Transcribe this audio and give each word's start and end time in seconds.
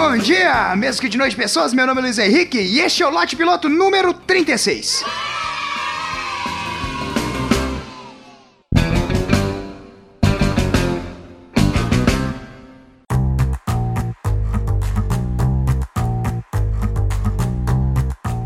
Bom 0.00 0.16
dia, 0.16 0.76
mesmo 0.76 1.00
que 1.00 1.08
de 1.08 1.18
noite 1.18 1.34
pessoas, 1.34 1.74
meu 1.74 1.84
nome 1.84 2.00
é 2.00 2.04
Luiz 2.04 2.18
Henrique 2.18 2.56
e 2.56 2.78
este 2.78 3.02
é 3.02 3.06
o 3.06 3.10
lote 3.10 3.34
piloto 3.34 3.68
número 3.68 4.14
36. 4.14 5.04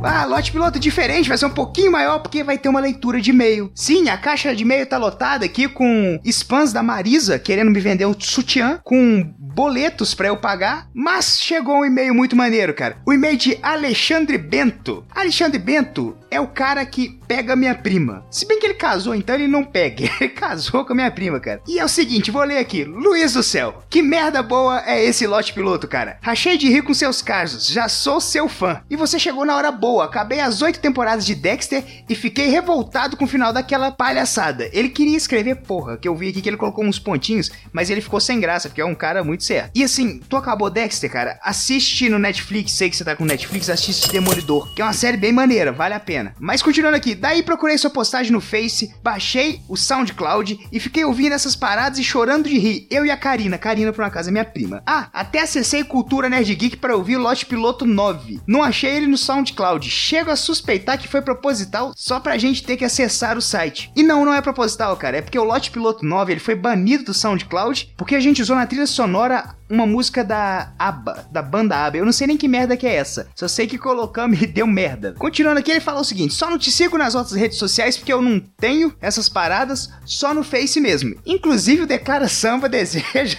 Ah, 0.03 0.25
lote 0.25 0.53
piloto 0.53 0.79
diferente, 0.79 1.29
vai 1.29 1.37
ser 1.37 1.47
um 1.47 1.51
pouquinho 1.51 1.93
maior 1.93 2.21
porque 2.21 2.43
vai 2.43 2.57
ter 2.57 2.69
uma 2.69 2.81
leitura 2.81 3.21
de 3.21 3.31
e-mail. 3.31 3.71
Sim, 3.75 4.09
a 4.09 4.17
caixa 4.17 4.55
de 4.55 4.63
e-mail 4.63 4.87
tá 4.87 4.97
lotada 4.97 5.45
aqui 5.45 5.69
com 5.69 6.19
spams 6.25 6.73
da 6.73 6.83
Marisa 6.83 7.39
querendo 7.39 7.71
me 7.71 7.81
vender 7.81 8.07
um 8.07 8.15
sutiã 8.19 8.81
com 8.83 9.35
boletos 9.55 10.15
para 10.15 10.29
eu 10.29 10.37
pagar, 10.37 10.89
mas 10.95 11.39
chegou 11.41 11.81
um 11.81 11.85
e-mail 11.85 12.15
muito 12.15 12.37
maneiro, 12.37 12.75
cara. 12.75 12.97
O 13.07 13.13
e-mail 13.13 13.37
de 13.37 13.59
Alexandre 13.63 14.39
Bento. 14.39 15.05
Alexandre 15.15 15.59
Bento 15.59 16.17
é 16.31 16.41
o 16.41 16.47
cara 16.47 16.85
que 16.87 17.21
pega 17.29 17.55
minha 17.55 17.75
prima. 17.75 18.25
Se 18.31 18.47
bem 18.47 18.59
que 18.59 18.67
ele 18.67 18.75
casou, 18.75 19.15
então 19.15 19.35
ele 19.35 19.47
não 19.47 19.65
pega. 19.65 20.05
Ele 20.23 20.29
casou 20.31 20.85
com 20.85 20.93
a 20.93 20.97
minha 20.97 21.11
prima, 21.11 21.41
cara. 21.41 21.61
E 21.67 21.79
é 21.79 21.85
o 21.85 21.89
seguinte, 21.89 22.31
vou 22.31 22.43
ler 22.45 22.59
aqui. 22.59 22.85
Luiz 22.85 23.33
do 23.33 23.43
céu, 23.43 23.83
que 23.91 24.01
merda 24.01 24.43
boa 24.43 24.83
é 24.87 25.05
esse 25.05 25.27
lote 25.27 25.53
piloto, 25.53 25.89
cara. 25.89 26.19
Rachei 26.23 26.57
de 26.57 26.69
rir 26.69 26.83
com 26.83 26.95
seus 26.95 27.21
casos, 27.21 27.67
já 27.67 27.89
sou 27.89 28.21
seu 28.21 28.49
fã. 28.49 28.83
E 28.89 28.97
você 28.97 29.19
chegou 29.19 29.45
na 29.45 29.57
hora 29.57 29.71
boa. 29.73 30.05
Acabei 30.05 30.41
as 30.41 30.63
oito 30.63 30.81
temporadas 30.81 31.27
de 31.27 31.35
Dexter 31.35 31.85
e 32.09 32.15
fiquei 32.15 32.49
revoltado 32.49 33.17
com 33.17 33.25
o 33.25 33.29
final 33.29 33.53
daquela 33.53 33.91
palhaçada. 33.91 34.69
Ele 34.73 34.89
queria 34.89 35.17
escrever 35.17 35.57
porra, 35.57 35.97
que 35.97 36.09
eu 36.09 36.15
vi 36.15 36.29
aqui 36.29 36.41
que 36.41 36.49
ele 36.49 36.57
colocou 36.57 36.85
uns 36.85 36.99
pontinhos, 36.99 37.51
mas 37.73 37.91
ele 37.91 38.01
ficou 38.01 38.21
sem 38.21 38.41
graça, 38.41 38.69
porque 38.69 38.81
é 38.81 38.87
um 38.87 38.95
cara 38.95 39.25
muito 39.25 39.42
certo. 39.43 39.73
E 39.75 39.83
assim, 39.83 40.21
tu 40.29 40.37
acabou 40.37 40.71
Dexter, 40.71 41.11
cara? 41.11 41.39
Assiste 41.43 42.09
no 42.09 42.19
Netflix, 42.19 42.73
sei 42.73 42.91
que 42.91 42.97
você 42.97 43.05
tá 43.05 43.17
com 43.17 43.25
Netflix, 43.25 43.69
assiste 43.69 44.11
Demolidor, 44.11 44.73
que 44.75 44.83
é 44.83 44.85
uma 44.85 44.93
série 44.93 45.17
bem 45.17 45.33
maneira, 45.33 45.73
vale 45.73 45.95
a 45.95 46.01
pena. 46.01 46.35
Mas 46.39 46.63
continuando 46.63 46.97
aqui, 46.97 47.15
daí 47.15 47.43
procurei 47.43 47.77
sua 47.79 47.91
postagem 47.91 48.33
no 48.33 48.41
Face, 48.41 48.95
baixei 49.03 49.61
o 49.69 49.77
SoundCloud 49.77 50.69
e 50.71 50.81
fiquei 50.81 51.05
ouvindo 51.05 51.33
essas 51.33 51.57
paradas 51.57 51.99
e 51.99 52.05
chorando 52.05 52.49
de 52.49 52.59
rir. 52.59 52.87
Eu 52.91 53.05
e 53.05 53.11
a 53.11 53.17
Karina, 53.17 53.59
Karina 53.59 53.93
por 53.93 54.03
uma 54.03 54.11
casa, 54.11 54.31
minha 54.31 54.45
prima. 54.45 54.83
Ah, 54.87 55.09
até 55.13 55.41
acessei 55.41 55.85
Cultura 55.85 56.29
Nerd 56.29 56.55
Geek 56.55 56.77
para 56.77 56.97
ouvir 56.97 57.17
o 57.17 57.21
Lote 57.21 57.47
Piloto 57.47 57.85
9. 57.85 58.41
Não 58.47 58.63
achei 58.63 58.95
ele 58.97 59.07
no 59.07 59.19
SoundCloud. 59.19 59.89
Chego 59.89 60.31
a 60.31 60.37
suspeitar 60.37 60.99
que 60.99 61.09
foi 61.09 61.23
proposital 61.23 61.93
só 61.97 62.21
pra 62.21 62.39
gente 62.39 62.63
ter 62.63 62.77
que 62.77 62.85
acessar 62.85 63.37
o 63.37 63.43
site. 63.43 63.91
E 63.97 64.03
não, 64.03 64.25
não 64.25 64.35
é 64.35 64.41
proposital, 64.41 64.97
cara. 64.97 65.19
É 65.19 65.23
porque 65.23 65.39
o 65.39 65.45
Lote 65.45 65.71
Piloto 65.71 66.05
9 66.05 66.33
ele 66.33 66.41
foi 66.41 66.55
banido 66.55 67.05
do 67.05 67.15
SoundCloud 67.15 67.93
porque 67.97 68.15
a 68.15 68.21
gente 68.21 68.43
usou 68.43 68.57
na 68.57 68.67
trilha 68.67 68.87
sonora 68.87 69.32
uma 69.69 69.87
música 69.87 70.23
da 70.23 70.73
ABBA, 70.79 71.29
da 71.31 71.41
banda 71.41 71.77
ABBA. 71.77 71.99
Eu 71.99 72.05
não 72.05 72.13
sei 72.13 72.27
nem 72.27 72.37
que 72.37 72.47
merda 72.47 72.77
que 72.77 72.87
é 72.87 72.95
essa. 72.95 73.29
Só 73.35 73.49
sei 73.49 73.67
que 73.67 73.79
colocamos 73.79 74.41
e 74.43 74.47
deu 74.47 74.67
merda. 74.67 75.15
Continuando 75.19 75.59
aqui, 75.59 75.71
ele 75.71 75.81
fala 75.81 76.01
o 76.01 76.05
seguinte: 76.05 76.35
só 76.35 76.51
não 76.51 76.59
te 76.59 76.71
sigo 76.71 76.99
nas 76.99 77.15
outras 77.15 77.35
redes 77.35 77.59
sociais 77.59 77.97
porque 77.97 78.13
eu 78.13 78.21
não 78.21 78.39
tenho 78.59 78.95
essas 79.01 79.29
paradas, 79.29 79.91
só 80.05 80.35
no 80.35 80.45
Face 80.45 80.81
mesmo. 80.81 81.15
Inclusive, 81.25 81.83
o 81.83 81.87
Declara 81.87 82.29
Samba 82.29 82.69
deseja 82.71 83.39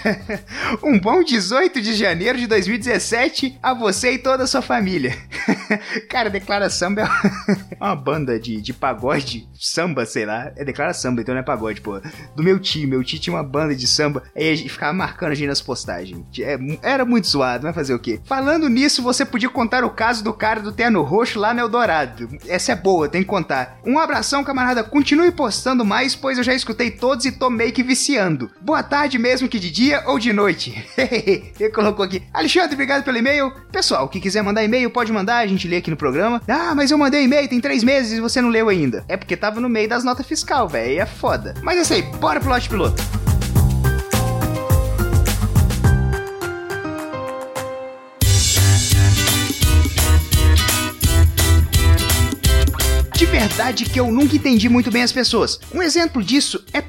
um 0.84 1.00
bom 1.00 1.24
18 1.24 1.82
de 1.82 1.94
janeiro 1.94 2.38
de 2.38 2.48
2017 2.48 3.60
a 3.62 3.74
você 3.74 4.14
e 4.14 4.18
toda 4.18 4.44
a 4.44 4.48
sua 4.48 4.62
família. 4.62 5.16
Cara, 6.10 6.30
Declara 6.30 6.70
Samba 6.70 7.02
é 7.02 7.08
uma 7.84 7.96
banda 7.96 8.40
de, 8.40 8.62
de 8.62 8.74
pagode, 8.74 9.48
samba, 9.60 10.06
sei 10.06 10.26
lá. 10.26 10.52
É 10.56 10.64
Declara 10.64 10.94
Samba, 10.94 11.22
então 11.22 11.34
não 11.34 11.42
é 11.42 11.44
pagode, 11.44 11.82
pô. 11.82 12.00
Do 12.36 12.44
meu 12.44 12.60
tio, 12.60 12.88
meu 12.88 13.04
tio 13.04 13.20
tinha 13.20 13.36
uma 13.36 13.44
banda 13.44 13.76
de 13.76 13.88
samba, 13.88 14.24
aí 14.36 14.50
a 14.50 14.56
gente 14.56 14.70
ficava 14.70 14.94
marcando 14.94 15.32
a 15.32 15.36
gente 15.36 15.48
nas 15.48 15.62
postagens. 15.62 16.24
É, 16.40 16.58
era 16.82 17.06
muito 17.06 17.28
zoado, 17.28 17.64
vai 17.64 17.74
fazer 17.74 17.94
o 17.94 18.00
quê? 18.00 18.20
Falando 18.26 18.70
nisso, 18.70 19.02
você 19.02 19.26
podia 19.26 19.50
contar 19.50 19.84
o 19.84 19.90
caso 19.90 20.24
do 20.24 20.34
cara 20.34 20.62
do 20.62 20.72
terno 20.72 21.02
roxo 21.02 21.40
lá 21.40 21.54
no 21.54 21.60
Eldorado. 21.60 22.30
Essa 22.48 22.74
é 22.74 22.76
boa, 22.76 23.10
tem 23.10 23.22
que 23.22 23.28
contar. 23.28 23.80
Um 23.86 24.00
abração, 24.00 24.44
camarada. 24.44 24.84
Continue 24.84 25.32
postando 25.32 25.86
mais, 25.86 26.16
pois 26.16 26.38
eu 26.38 26.44
já 26.44 26.54
escutei 26.54 26.92
todos 26.92 27.26
e 27.26 27.32
tô 27.32 27.50
meio 27.50 27.72
que 27.72 27.84
viciando. 27.84 28.52
Boa 28.62 28.84
tarde 28.84 29.18
mesmo 29.18 29.48
que 29.48 29.60
de 29.60 29.72
dia 29.72 30.04
ou 30.06 30.20
de 30.20 30.32
noite. 30.32 30.86
Ele 30.98 31.70
colocou 31.72 32.06
aqui. 32.06 32.24
Alexandre, 32.34 32.74
obrigado 32.74 33.04
pelo 33.04 33.18
e-mail. 33.18 33.52
Pessoal, 33.72 34.08
que 34.08 34.20
quiser 34.20 34.44
mandar 34.44 34.64
e-mail, 34.64 34.90
pode 34.90 35.12
mandar, 35.12 35.33
a 35.40 35.48
gente 35.48 35.68
lê 35.68 35.78
aqui 35.78 35.90
no 35.90 35.98
programa. 35.98 36.42
Ah, 36.48 36.74
mas 36.76 36.92
eu 36.92 36.98
mandei 36.98 37.24
e-mail, 37.24 37.48
tem 37.48 37.60
três 37.60 37.84
meses 37.84 38.18
e 38.18 38.22
você 38.22 38.42
não 38.42 38.50
leu 38.50 38.70
ainda. 38.70 39.04
É 39.08 39.18
porque 39.18 39.36
tava 39.36 39.60
no 39.60 39.70
meio 39.70 39.88
das 39.90 40.04
notas 40.04 40.26
fiscal, 40.26 40.68
velho. 40.68 41.02
É 41.02 41.06
foda. 41.06 41.54
Mas 41.62 41.78
é 41.78 41.82
isso 41.82 41.94
aí, 41.94 42.02
bora 42.20 42.40
pro 42.40 42.50
lote 42.50 42.70
piloto. 42.70 43.02
De 53.16 53.26
verdade 53.26 53.86
que 53.86 54.00
eu 54.00 54.12
nunca 54.12 54.36
entendi 54.36 54.68
muito 54.68 54.92
bem 54.92 55.04
as 55.04 55.12
pessoas. 55.12 55.60
Um 55.74 55.82
exemplo 55.82 56.22
disso 56.22 56.64
é 56.74 56.82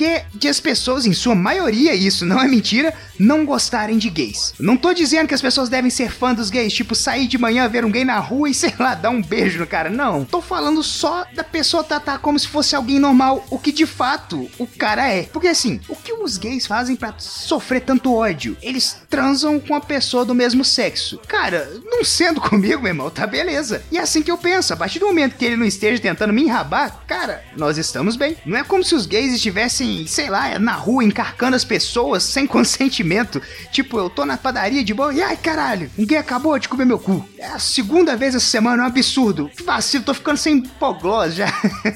porque 0.00 0.22
de 0.32 0.48
as 0.48 0.58
pessoas, 0.58 1.04
em 1.04 1.12
sua 1.12 1.34
maioria, 1.34 1.94
isso 1.94 2.24
não 2.24 2.40
é 2.40 2.48
mentira, 2.48 2.94
não 3.18 3.44
gostarem 3.44 3.98
de 3.98 4.08
gays. 4.08 4.54
Não 4.58 4.74
tô 4.74 4.94
dizendo 4.94 5.28
que 5.28 5.34
as 5.34 5.42
pessoas 5.42 5.68
devem 5.68 5.90
ser 5.90 6.10
fã 6.10 6.32
dos 6.32 6.48
gays, 6.48 6.72
tipo 6.72 6.94
sair 6.94 7.26
de 7.26 7.36
manhã, 7.36 7.68
ver 7.68 7.84
um 7.84 7.90
gay 7.90 8.02
na 8.02 8.18
rua 8.18 8.48
e 8.48 8.54
sei 8.54 8.72
lá, 8.78 8.94
dar 8.94 9.10
um 9.10 9.20
beijo 9.20 9.58
no 9.58 9.66
cara. 9.66 9.90
Não. 9.90 10.24
Tô 10.24 10.40
falando 10.40 10.82
só 10.82 11.26
da 11.34 11.44
pessoa 11.44 11.84
tratar 11.84 12.18
como 12.20 12.38
se 12.38 12.48
fosse 12.48 12.74
alguém 12.74 12.98
normal, 12.98 13.46
o 13.50 13.58
que 13.58 13.70
de 13.70 13.84
fato 13.84 14.50
o 14.58 14.66
cara 14.66 15.06
é. 15.06 15.24
Porque 15.24 15.48
assim, 15.48 15.78
o 15.86 15.94
que 15.94 16.14
os 16.14 16.38
gays 16.38 16.66
fazem 16.66 16.96
para 16.96 17.14
sofrer 17.18 17.82
tanto 17.82 18.14
ódio? 18.14 18.56
Eles 18.62 19.02
transam 19.10 19.60
com 19.60 19.74
a 19.74 19.80
pessoa 19.82 20.24
do 20.24 20.34
mesmo 20.34 20.64
sexo. 20.64 21.20
Cara, 21.28 21.70
não 21.84 22.02
sendo 22.02 22.40
comigo, 22.48 22.80
meu 22.80 22.92
irmão, 22.92 23.10
tá 23.10 23.26
beleza. 23.26 23.82
E 23.92 23.98
é 23.98 24.00
assim 24.00 24.22
que 24.22 24.30
eu 24.30 24.38
penso. 24.38 24.72
A 24.72 24.76
partir 24.78 24.98
do 24.98 25.06
momento 25.06 25.36
que 25.36 25.44
ele 25.44 25.56
não 25.56 25.66
esteja 25.66 26.00
tentando 26.00 26.32
me 26.32 26.44
enrabar, 26.44 27.04
cara, 27.06 27.44
nós 27.54 27.76
estamos 27.76 28.16
bem. 28.16 28.34
Não 28.46 28.56
é 28.56 28.64
como 28.64 28.82
se 28.82 28.94
os 28.94 29.04
gays 29.04 29.34
estivessem, 29.34 29.89
sei 30.06 30.30
lá, 30.30 30.58
na 30.58 30.72
rua 30.72 31.04
encarcando 31.04 31.56
as 31.56 31.64
pessoas 31.64 32.22
sem 32.22 32.46
consentimento. 32.48 33.40
Tipo, 33.70 33.98
eu 33.98 34.10
tô 34.10 34.24
na 34.24 34.36
padaria 34.36 34.84
de 34.84 34.94
boa 34.94 35.12
e 35.12 35.22
ai 35.22 35.36
caralho, 35.36 35.90
gay 35.98 36.18
acabou 36.18 36.58
de 36.58 36.68
comer 36.68 36.84
meu 36.84 36.98
cu. 36.98 37.26
É 37.38 37.46
a 37.46 37.58
segunda 37.58 38.16
vez 38.16 38.34
essa 38.34 38.46
semana, 38.46 38.82
é 38.82 38.84
um 38.84 38.88
absurdo. 38.88 39.50
Que 39.56 39.62
vacilo, 39.62 40.04
tô 40.04 40.14
ficando 40.14 40.36
sem 40.36 40.58
hipoglós 40.58 41.34
já. 41.34 41.46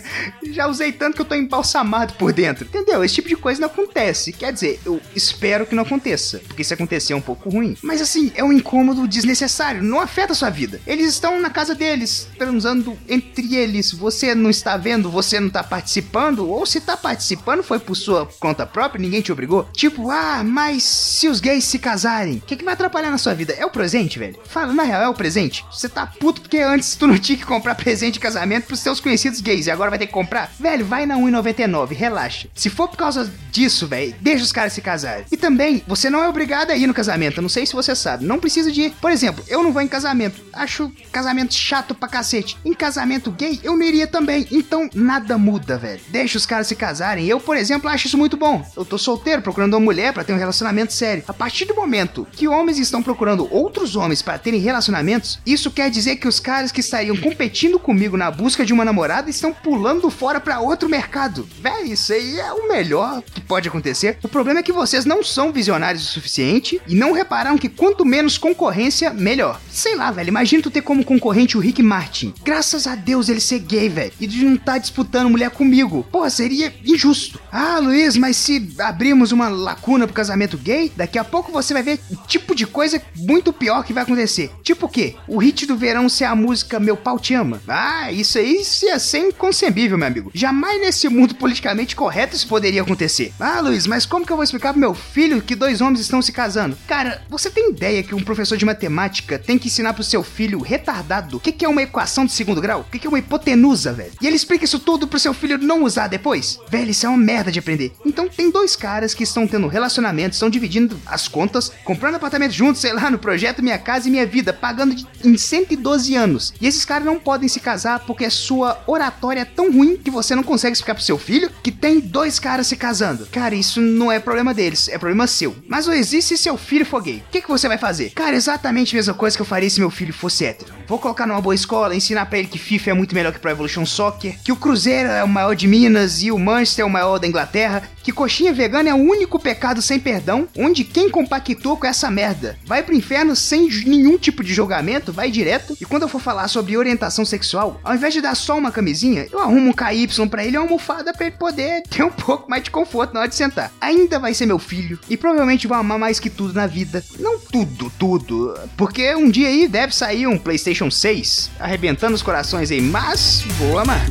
já 0.51 0.67
usei 0.67 0.93
tanto 0.93 1.17
que 1.17 1.21
eu 1.21 1.27
tô 1.27 1.35
embalsamado 1.35 2.15
por 2.15 2.33
dentro. 2.33 2.67
Entendeu? 2.67 3.05
Esse 3.05 3.15
tipo 3.15 3.29
de 3.29 3.37
coisa 3.37 3.61
não 3.61 3.69
acontece. 3.69 4.33
Quer 4.33 4.53
dizer, 4.53 4.81
eu 4.85 5.01
espero 5.15 5.67
que 5.67 5.75
não 5.75 5.83
aconteça. 5.83 6.41
Porque 6.47 6.65
se 6.65 6.75
acontecer 6.75 7.13
é 7.13 7.17
um 7.17 7.21
pouco 7.21 7.51
ruim. 7.51 7.77
Mas 7.83 8.01
assim, 8.01 8.33
é 8.35 8.43
um 8.43 8.53
incômodo 8.53 9.07
desnecessário. 9.07 9.83
Não 9.83 10.01
afeta 10.01 10.33
a 10.33 10.37
sua 10.37 10.51
vida. 10.51 10.81
Eles 10.87 11.09
estão 11.09 11.41
na 11.41 11.51
casa 11.51 11.75
deles, 11.75 12.29
transando 12.39 12.97
entre 13.09 13.55
eles. 13.55 13.93
Você 13.93 14.35
não 14.35 14.51
está 14.51 14.77
vendo, 14.77 15.11
você 15.11 15.39
não 15.41 15.51
tá 15.51 15.63
participando. 15.63 16.49
Ou 16.49 16.65
se 16.67 16.81
tá 16.81 16.97
participando, 16.97 17.63
foi 17.63 17.79
por 17.85 17.97
sua 17.97 18.27
conta 18.41 18.67
própria, 18.67 19.01
ninguém 19.01 19.21
te 19.21 19.33
obrigou. 19.33 19.69
Tipo, 19.73 20.11
ah, 20.11 20.43
mas 20.45 20.83
se 20.83 21.29
os 21.29 21.41
gays 21.41 21.65
se 21.65 21.79
casarem, 21.79 22.37
o 22.37 22.41
que, 22.41 22.57
que 22.57 22.65
vai 22.65 22.75
atrapalhar 22.75 23.11
na 23.11 23.19
sua 23.19 23.35
vida? 23.35 23.53
É 23.53 23.65
o 23.65 23.71
presente, 23.71 24.19
velho? 24.19 24.39
Fala, 24.45 24.73
na 24.73 24.83
real, 24.83 25.03
é 25.03 25.09
o 25.09 25.15
presente. 25.15 25.65
Você 25.71 25.89
tá 25.89 26.07
puto 26.07 26.41
porque 26.41 26.59
antes 26.59 26.97
tu 26.97 27.07
não 27.07 27.19
tinha 27.19 27.39
que 27.39 27.45
comprar 27.45 27.75
presente 27.77 28.15
de 28.15 28.21
casamento 28.21 28.67
pros 28.67 28.81
seus 28.81 29.01
conhecidos 29.01 29.41
gays 29.41 29.67
e 29.67 29.71
agora 29.71 29.91
vai 29.91 29.99
ter 29.99 30.07
que 30.07 30.13
comprar? 30.13 30.53
Velho, 30.59 30.85
vai 30.85 31.07
na 31.07 31.17
1,99, 31.17 31.93
relaxa. 31.95 32.49
Se 32.55 32.71
for 32.71 32.89
por 32.89 32.97
causa 32.97 33.31
disso, 33.51 33.87
velho, 33.87 34.15
deixa 34.21 34.45
os 34.45 34.53
caras 34.53 34.73
se 34.73 34.81
casarem. 34.81 35.25
E 35.31 35.37
também, 35.37 35.83
você 35.87 36.09
não 36.09 36.23
é 36.23 36.29
obrigado 36.29 36.71
a 36.71 36.77
ir 36.77 36.87
no 36.87 36.95
casamento, 36.95 37.43
não 37.43 37.49
sei 37.49 37.67
se 37.67 37.75
você 37.75 37.95
sabe, 37.95 38.25
não 38.25 38.39
precisa 38.39 38.71
de 38.71 38.83
ir. 38.83 38.91
Por 39.01 39.11
exemplo, 39.11 39.45
eu 39.49 39.63
não 39.63 39.73
vou 39.73 39.83
em 39.83 39.89
casamento, 39.89 40.41
acho 40.53 40.91
casamento 41.13 41.55
chato 41.55 41.95
pra 41.95 42.09
cacete. 42.09 42.57
Em 42.65 42.73
casamento 42.73 43.31
gay, 43.31 43.61
eu 43.63 43.77
não 43.77 43.85
iria 43.85 44.07
também. 44.07 44.47
Então, 44.51 44.89
nada 44.95 45.37
muda, 45.39 45.77
velho. 45.77 46.01
Deixa 46.09 46.39
os 46.39 46.47
caras 46.47 46.67
se 46.67 46.77
casarem. 46.77 47.27
Eu, 47.27 47.41
por 47.41 47.57
exemplo, 47.57 47.64
acho 47.71 48.07
isso 48.07 48.19
muito 48.19 48.37
bom. 48.37 48.65
Eu 48.77 48.85
tô 48.85 48.99
solteiro, 48.99 49.43
procurando 49.43 49.75
uma 49.75 49.81
mulher 49.81 50.13
para 50.13 50.25
ter 50.25 50.33
um 50.33 50.39
relacionamento 50.39 50.93
sério. 50.93 51.25
A 51.29 51.33
partir 51.33 51.65
do 51.65 51.75
momento 51.75 52.27
que 52.33 52.49
homens 52.49 52.79
estão 52.79 53.03
procurando 53.03 53.49
outros 53.53 53.97
homens 53.97 54.23
para 54.23 54.39
terem 54.39 54.61
relacionamentos, 54.61 55.39
isso 55.47 55.71
quer 55.71 55.91
dizer 55.91 56.17
que 56.17 56.29
os 56.29 56.41
caras 56.41 56.73
que 56.73 56.81
estariam 56.81 57.17
competindo 57.17 57.79
comigo 57.79 58.17
na 58.17 58.31
busca 58.31 58.65
de 58.65 58.73
uma 58.73 58.85
namorada 58.85 59.31
estão 59.31 59.53
pulando 59.53 60.11
fora 60.11 60.41
para 60.41 60.61
outro 60.61 60.89
mercado. 60.89 61.47
Velho, 61.61 61.93
isso 61.93 62.13
aí 62.13 62.39
é 62.39 62.53
o 62.53 62.69
melhor 62.69 63.23
que 63.23 63.41
pode 63.41 63.69
acontecer. 63.69 64.19
O 64.23 64.29
problema 64.29 64.61
é 64.61 64.63
que 64.63 64.73
vocês 64.73 65.05
não 65.05 65.23
são 65.23 65.53
visionários 65.53 66.05
o 66.05 66.13
suficiente 66.13 66.81
e 66.87 66.95
não 66.95 67.13
repararam 67.13 67.59
que 67.59 67.69
quanto 67.69 68.05
menos 68.05 68.39
concorrência, 68.39 69.13
melhor. 69.13 69.61
Sei 69.71 69.95
lá, 69.95 70.11
velho, 70.11 70.29
imagina 70.29 70.63
tu 70.63 70.71
ter 70.71 70.83
como 70.83 71.05
concorrente 71.05 71.57
o 71.57 71.61
Rick 71.61 71.83
Martin. 71.83 72.35
Graças 72.43 72.87
a 72.87 72.95
Deus 72.95 73.29
ele 73.29 73.41
ser 73.41 73.61
gay, 73.61 73.89
velho, 73.89 74.13
e 74.21 74.27
de 74.27 74.45
não 74.45 74.55
estar 74.55 74.73
tá 74.73 74.79
disputando 74.79 75.31
mulher 75.31 75.51
comigo. 75.51 76.07
Pô, 76.11 76.29
seria 76.29 76.73
injusto. 76.85 77.41
Ah, 77.57 77.79
Luiz, 77.79 78.17
mas 78.17 78.37
se 78.37 78.75
abrirmos 78.81 79.31
uma 79.31 79.49
lacuna 79.49 80.07
pro 80.09 80.15
casamento 80.15 80.59
gay, 80.59 80.91
daqui 80.97 81.21
a 81.21 81.23
pouco 81.23 81.53
você 81.53 81.73
vai 81.73 81.85
ver 81.85 82.01
tipo 82.27 82.53
de 82.53 82.67
coisa 82.67 83.01
muito 83.17 83.53
pior 83.53 83.85
que 83.85 83.93
vai 83.93 84.03
acontecer. 84.03 84.51
Tipo 84.65 84.87
o 84.87 84.89
quê? 84.89 85.05
quê? 85.05 85.17
O 85.29 85.39
hit 85.39 85.67
do 85.67 85.77
verão 85.77 86.09
ser 86.09 86.25
a 86.25 86.35
música 86.35 86.81
Meu 86.81 86.97
Pau 86.97 87.19
Te 87.19 87.35
Ama? 87.35 87.61
Ah, 87.69 88.11
isso 88.11 88.39
aí 88.39 88.63
ia 88.83 88.99
ser 88.99 89.19
inconcebível, 89.19 89.99
meu 89.99 90.07
amigo. 90.07 90.31
Jamais 90.33 90.81
nesse 90.81 91.09
mundo 91.09 91.35
politicamente 91.35 91.95
correto 91.95 92.37
isso 92.37 92.49
poderia 92.49 92.83
acontecer. 92.83 93.33
Ah, 93.39 93.61
Luiz, 93.61 93.87
mas 93.87 94.07
como 94.07 94.25
que 94.25 94.33
eu 94.33 94.37
vou 94.37 94.45
explicar 94.45 94.73
pro 94.73 94.81
meu 94.81 94.95
filho 94.95 95.43
que 95.43 95.55
dois 95.55 95.81
homens 95.81 96.01
estão 96.01 96.23
se 96.23 96.33
casando? 96.33 96.77
Cara, 96.87 97.23
você 97.29 97.51
tem 97.51 97.71
ideia 97.71 98.03
que 98.03 98.15
um 98.15 98.23
professor 98.23 98.57
de 98.57 98.65
matemática 98.65 99.39
tem 99.39 99.59
que 99.59 99.69
ensinar 99.69 99.93
pro 99.95 100.03
seu 100.03 100.23
filho 100.23 100.61
retardado 100.61 101.37
o 101.37 101.41
que, 101.41 101.53
que 101.53 101.65
é 101.65 101.69
uma 101.69 101.83
equação 101.83 102.25
de 102.25 102.33
segundo 102.33 102.61
grau? 102.61 102.81
O 102.81 102.85
que, 102.85 102.99
que 102.99 103.07
é 103.07 103.11
uma 103.11 103.19
hipotenusa, 103.19 103.93
velho? 103.93 104.13
E 104.21 104.27
ele 104.27 104.37
explica 104.37 104.65
isso 104.65 104.79
tudo 104.79 105.07
pro 105.07 105.19
seu 105.19 105.35
filho 105.35 105.59
não 105.59 105.83
usar 105.83 106.09
depois? 106.09 106.59
Velho, 106.71 106.91
isso 106.91 107.07
é 107.07 107.09
uma 107.09 107.19
merda 107.19 107.44
de 107.51 107.59
aprender. 107.59 107.93
Então 108.05 108.29
tem 108.29 108.51
dois 108.51 108.77
caras 108.77 109.15
que 109.15 109.23
estão 109.23 109.47
tendo 109.47 109.67
relacionamento, 109.67 110.35
estão 110.35 110.51
dividindo 110.51 110.99
as 111.07 111.29
contas, 111.29 111.73
comprando 111.85 112.17
apartamento 112.17 112.53
juntos, 112.53 112.81
sei 112.81 112.93
lá, 112.93 113.11
no 113.11 113.19
projeto 113.19 113.63
Minha 113.63 113.79
Casa 113.79 114.09
e 114.09 114.11
Minha 114.11 114.27
Vida, 114.27 114.53
pagando 114.53 114.95
de, 114.95 115.07
em 115.25 115.37
112 115.37 116.15
anos. 116.15 116.53
E 116.61 116.67
esses 116.67 116.85
caras 116.85 117.07
não 117.07 117.19
podem 117.19 117.49
se 117.49 117.61
casar 117.61 118.01
porque 118.01 118.25
a 118.25 118.31
sua 118.31 118.83
oratória 118.87 119.41
é 119.41 119.45
tão 119.45 119.73
ruim 119.73 119.97
que 119.97 120.11
você 120.11 120.35
não 120.35 120.43
consegue 120.43 120.73
explicar 120.73 120.95
pro 120.95 121.05
seu 121.05 121.19
filho 121.19 121.51
que 121.63 121.71
tem 121.71 122.01
dois 122.01 122.39
caras 122.39 122.67
se 122.67 122.77
casando. 122.77 123.27
Cara, 123.27 123.55
isso 123.55 123.81
não 123.81 124.11
é 124.11 124.19
problema 124.19 124.55
deles, 124.55 124.89
é 124.89 124.99
problema 124.99 125.27
seu. 125.27 125.57
Mas 125.69 125.87
não 125.87 125.95
existe 125.95 126.37
se 126.37 126.45
seu 126.45 126.57
filho 126.57 126.87
for 126.87 127.03
gay. 127.03 127.19
O 127.19 127.31
que, 127.31 127.43
que 127.43 127.49
você 127.49 127.69
vai 127.69 127.79
fazer? 127.79 128.11
Cara, 128.11 128.37
exatamente 128.37 128.95
a 128.95 128.99
mesma 128.99 129.15
coisa 129.15 129.37
que 129.37 129.43
eu 129.43 129.47
faria 129.47 129.69
se 129.69 129.81
meu 129.81 129.91
filho 129.91 130.13
fosse 130.13 130.45
hétero. 130.45 130.73
Vou 130.87 130.99
colocar 130.99 131.27
numa 131.27 131.41
boa 131.41 131.55
escola, 131.55 131.95
ensinar 131.95 132.27
pra 132.27 132.39
ele 132.39 132.49
que 132.49 132.59
FIFA 132.59 132.91
é 132.91 132.95
muito 132.95 133.15
melhor 133.15 133.33
que 133.33 133.39
Pro 133.39 133.51
Evolution 133.51 133.87
Soccer, 133.87 134.37
que 134.43 134.53
o 134.53 134.57
Cruzeiro 134.57 135.09
é 135.09 135.25
o 135.25 135.29
maior 135.29 135.55
de 135.55 135.67
Minas 135.67 136.23
e 136.23 136.31
o 136.31 136.39
Manchester 136.39 136.85
é 136.85 136.87
o 136.87 136.91
maior 136.91 137.19
da 137.19 137.27
Inglaterra, 137.35 137.83
que 138.03 138.13
coxinha 138.13 138.53
vegana 138.53 138.91
é 138.91 138.95
o 138.95 138.99
único 138.99 139.41
pecado 139.41 139.83
sem 139.83 139.99
perdão, 139.99 140.47
onde 140.57 140.85
quem 140.85 141.11
compactou 141.11 141.77
com 141.77 141.87
essa 141.87 142.11
merda 142.11 142.57
vai 142.65 142.83
pro 142.83 142.95
inferno 142.95 143.35
sem 143.35 143.69
nenhum 143.85 144.17
tipo 144.17 144.45
de 144.45 144.55
julgamento, 144.55 145.13
vai 145.13 145.31
direto. 145.31 145.77
E 145.81 145.85
quando 145.85 146.03
eu 146.03 146.09
for 146.09 146.21
falar 146.21 146.47
sobre 146.47 146.77
orientação 146.77 147.25
sexual, 147.25 147.81
ao 147.83 147.95
invés 147.95 148.15
de 148.15 148.21
dar 148.21 148.37
só 148.37 148.57
uma 148.57 148.71
camisinha, 148.71 149.27
eu 149.33 149.41
arrumo 149.41 149.71
um 149.71 149.73
KY 149.73 150.29
pra 150.31 150.45
ele 150.45 150.55
e 150.55 150.59
uma 150.59 150.65
almofada 150.65 151.13
pra 151.13 151.27
ele 151.27 151.37
poder 151.37 151.83
ter 151.91 152.05
um 152.05 152.11
pouco 152.11 152.49
mais 152.49 152.63
de 152.63 152.71
conforto 152.71 153.13
na 153.13 153.21
hora 153.21 153.29
de 153.29 153.35
sentar. 153.35 153.73
Ainda 153.81 154.19
vai 154.19 154.33
ser 154.33 154.47
meu 154.47 154.59
filho 154.59 154.99
e 155.09 155.17
provavelmente 155.17 155.67
vai 155.67 155.81
amar 155.81 155.99
mais 155.99 156.21
que 156.21 156.31
tudo 156.31 156.55
na 156.55 156.67
vida. 156.69 157.03
Não 157.19 157.41
tudo, 157.41 157.93
tudo, 157.99 158.55
porque 158.77 159.15
um 159.15 159.29
dia 159.29 159.49
aí 159.49 159.67
deve 159.67 159.95
sair 159.95 160.27
um 160.27 160.39
PlayStation 160.39 160.91
6 160.91 161.51
arrebentando 161.59 162.15
os 162.15 162.23
corações 162.23 162.71
aí, 162.71 162.81
mas 162.81 163.43
vou 163.59 163.79
amar. 163.79 164.07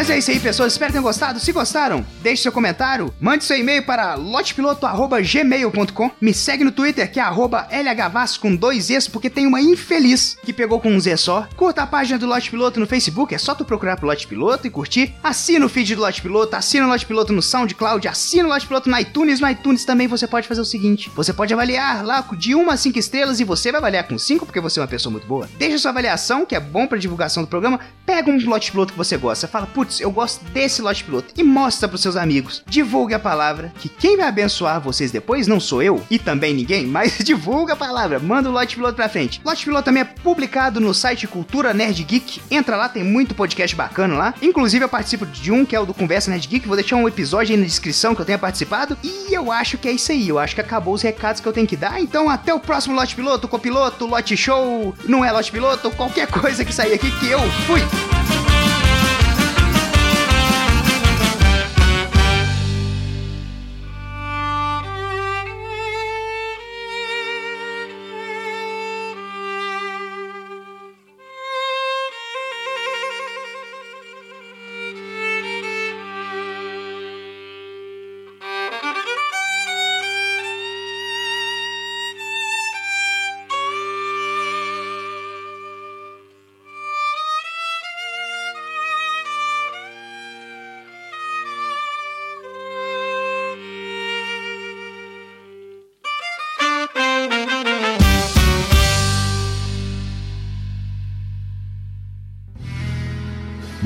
Mas 0.00 0.08
é 0.08 0.16
isso 0.16 0.30
aí, 0.30 0.40
pessoas. 0.40 0.72
Espero 0.72 0.88
que 0.88 0.92
tenham 0.94 1.02
gostado. 1.02 1.38
Se 1.38 1.52
gostaram, 1.52 2.06
deixe 2.22 2.44
seu 2.44 2.50
comentário. 2.50 3.12
Mande 3.20 3.44
seu 3.44 3.58
e-mail 3.58 3.82
para 3.82 4.14
lotepiloto.gmail.com. 4.14 6.10
Me 6.18 6.32
segue 6.32 6.64
no 6.64 6.72
Twitter, 6.72 7.12
que 7.12 7.20
é 7.20 7.22
LHVAS 7.22 8.38
com 8.38 8.56
dois 8.56 8.84
Z's, 8.84 9.06
porque 9.06 9.28
tem 9.28 9.46
uma 9.46 9.60
infeliz 9.60 10.38
que 10.42 10.54
pegou 10.54 10.80
com 10.80 10.90
um 10.90 10.98
Z 10.98 11.18
só. 11.18 11.46
Curta 11.54 11.82
a 11.82 11.86
página 11.86 12.18
do 12.18 12.26
Lote 12.26 12.50
Piloto 12.50 12.80
no 12.80 12.86
Facebook, 12.86 13.34
é 13.34 13.36
só 13.36 13.54
tu 13.54 13.62
procurar 13.62 13.98
pro 13.98 14.06
Lote 14.06 14.26
Piloto 14.26 14.66
e 14.66 14.70
curtir. 14.70 15.14
Assina 15.22 15.66
o 15.66 15.68
feed 15.68 15.94
do 15.94 16.00
Lote 16.00 16.22
Piloto, 16.22 16.56
assina 16.56 16.86
o 16.86 16.88
Lote 16.88 17.04
Piloto 17.04 17.34
no 17.34 17.42
SoundCloud, 17.42 18.08
assina 18.08 18.48
o 18.48 18.50
Lote 18.50 18.66
Piloto 18.66 18.88
no 18.88 18.98
iTunes. 18.98 19.38
No 19.38 19.50
iTunes 19.50 19.84
também 19.84 20.06
você 20.06 20.26
pode 20.26 20.48
fazer 20.48 20.62
o 20.62 20.64
seguinte: 20.64 21.10
você 21.14 21.30
pode 21.30 21.52
avaliar 21.52 22.02
lá 22.06 22.26
de 22.38 22.54
1 22.54 22.70
a 22.70 22.76
5 22.78 22.98
estrelas 22.98 23.38
e 23.38 23.44
você 23.44 23.70
vai 23.70 23.80
avaliar 23.80 24.08
com 24.08 24.16
5 24.16 24.46
porque 24.46 24.60
você 24.60 24.80
é 24.80 24.82
uma 24.82 24.88
pessoa 24.88 25.10
muito 25.10 25.26
boa. 25.26 25.46
Deixa 25.58 25.76
sua 25.76 25.90
avaliação, 25.90 26.46
que 26.46 26.54
é 26.54 26.60
bom 26.60 26.86
pra 26.86 26.96
divulgação 26.96 27.42
do 27.42 27.50
programa. 27.50 27.78
Pega 28.06 28.30
um 28.30 28.42
Lote 28.48 28.70
Piloto 28.70 28.94
que 28.94 28.98
você 28.98 29.18
gosta, 29.18 29.46
fala, 29.46 29.66
putz, 29.66 29.89
eu 29.98 30.10
gosto 30.10 30.44
desse 30.44 30.82
lote 30.82 31.02
piloto 31.02 31.32
e 31.36 31.42
mostra 31.42 31.88
pros 31.88 32.02
seus 32.02 32.16
amigos. 32.16 32.62
Divulgue 32.66 33.14
a 33.14 33.18
palavra, 33.18 33.72
que 33.80 33.88
quem 33.88 34.16
vai 34.16 34.28
abençoar 34.28 34.80
vocês 34.80 35.10
depois 35.10 35.46
não 35.46 35.58
sou 35.58 35.82
eu 35.82 36.04
e 36.10 36.18
também 36.18 36.52
ninguém, 36.52 36.84
mas 36.86 37.18
divulga 37.18 37.72
a 37.72 37.76
palavra, 37.76 38.18
manda 38.18 38.48
o 38.48 38.52
lote 38.52 38.76
piloto 38.76 38.94
pra 38.94 39.08
frente. 39.08 39.40
Lote 39.44 39.64
piloto 39.64 39.84
também 39.84 40.02
é 40.02 40.04
publicado 40.04 40.80
no 40.80 40.92
site 40.92 41.26
Cultura 41.26 41.72
Nerd 41.72 42.02
Geek. 42.04 42.42
Entra 42.50 42.76
lá, 42.76 42.88
tem 42.88 43.02
muito 43.02 43.34
podcast 43.34 43.74
bacana 43.74 44.14
lá. 44.14 44.34
Inclusive 44.42 44.84
eu 44.84 44.88
participo 44.88 45.24
de 45.24 45.50
um 45.50 45.64
que 45.64 45.74
é 45.74 45.80
o 45.80 45.86
do 45.86 45.94
Conversa 45.94 46.30
Nerd 46.30 46.46
Geek, 46.46 46.66
vou 46.66 46.76
deixar 46.76 46.96
um 46.96 47.08
episódio 47.08 47.54
aí 47.54 47.60
na 47.60 47.66
descrição 47.66 48.14
que 48.14 48.20
eu 48.20 48.26
tenha 48.26 48.38
participado. 48.38 48.96
E 49.02 49.34
eu 49.34 49.50
acho 49.50 49.78
que 49.78 49.88
é 49.88 49.92
isso 49.92 50.12
aí, 50.12 50.28
eu 50.28 50.38
acho 50.38 50.54
que 50.54 50.60
acabou 50.60 50.94
os 50.94 51.02
recados 51.02 51.40
que 51.40 51.48
eu 51.48 51.52
tenho 51.52 51.66
que 51.66 51.76
dar. 51.76 52.00
Então 52.00 52.28
até 52.28 52.52
o 52.52 52.60
próximo 52.60 52.94
lote 52.94 53.14
piloto, 53.14 53.48
copiloto, 53.48 54.06
lote 54.06 54.36
show, 54.36 54.94
não 55.06 55.24
é 55.24 55.32
lote 55.32 55.50
piloto, 55.50 55.90
qualquer 55.92 56.26
coisa 56.28 56.64
que 56.64 56.74
sair 56.74 56.94
aqui 56.94 57.10
que 57.18 57.28
eu 57.28 57.40
fui. 57.66 58.09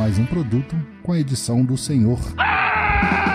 Mais 0.05 0.19
um 0.19 0.27
produto 0.27 0.77
com 1.03 1.13
a 1.13 1.19
edição 1.19 1.65
do 1.65 1.79
Senhor. 1.79 2.21
Ah! 2.37 3.34